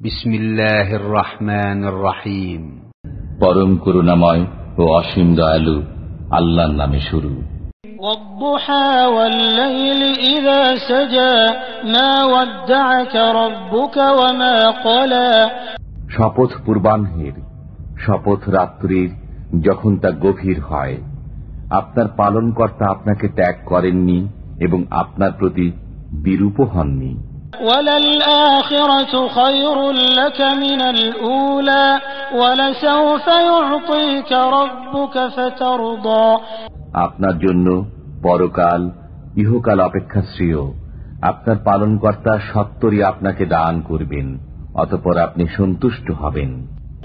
[0.00, 2.62] بسم الله الرحمن الرحيم
[3.40, 4.42] পরম করুণাময়
[4.78, 5.76] ও অসীম দয়ালু
[6.38, 7.32] আল্লাহর নামে শুরু
[8.00, 10.00] والضحى والليل
[10.34, 11.36] إذا سجى
[11.86, 14.56] ما ودعك ربك وما
[14.86, 15.30] قلى
[16.16, 17.36] শপথ পূর্বাহ্নের
[18.04, 19.10] শপথ রাত্রির
[19.66, 20.96] যখন তা গভীর হয়
[21.80, 24.18] আপনার পালনকর্তা আপনাকে ত্যাগ করেননি
[24.60, 25.66] এবং আপনার প্রতি
[26.24, 27.12] বিরূপ হননি
[27.61, 31.87] وللآخرة خير لك من الأولى
[32.33, 36.27] ولسوف يعطيك ربك فترضى
[36.95, 37.67] আপনার জন্য
[38.23, 38.81] পরকাল
[39.41, 40.61] ইহকাল অপেক্ষা শ্রেয়
[41.21, 44.27] আপনার পালনকর্তা সত্তরই আপনাকে দান করবেন
[44.75, 46.51] অতপর আপনি সন্তুষ্ট হবেন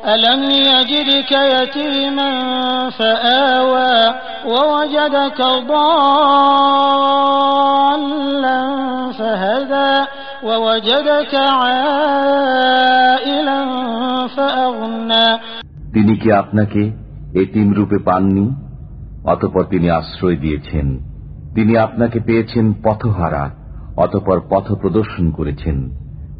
[0.07, 2.30] ألم يجدك يتيما
[2.91, 3.97] فآوى
[4.47, 5.41] ووجدك
[7.69, 8.61] ضالا
[9.12, 10.07] فهدى ووجدك عائلا فأغنى
[15.94, 16.91] তিনি কি আপনাকে
[17.34, 18.50] এতিম রূপে পাননি?
[19.26, 20.98] অতপর তিনি আশ্রয় দিয়েছেন।
[21.55, 23.50] তিনি আপনাকে পেয়েছেন পথহারা
[23.98, 25.90] অতপর পথ প্রদর্শন করেছেন।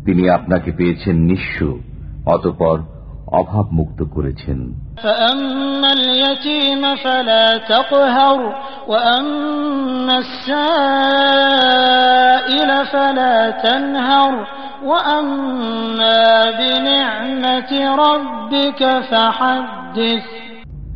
[0.06, 1.80] তিনি আপনাকে পেয়েছেন নিঃস্ব
[2.26, 2.80] অতপর
[3.28, 4.74] অভাব মুক্ত করেছেন
[10.24, 12.03] ফলা
[12.93, 14.35] فلا تنهر
[14.83, 16.21] وأما
[16.53, 20.25] بنعمة ربك فحدث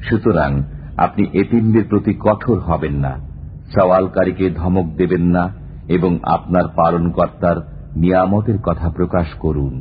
[0.08, 0.52] সুতরাং
[0.96, 3.12] আপনি এতিমদের প্রতি কঠোর হবেন না
[3.74, 5.44] সওয়ালকারীকে ধমক দেবেন না
[5.88, 7.56] এবং আপনার পালনকর্তার
[7.96, 9.74] নিয়ামতের কথা প্রকাশ করুন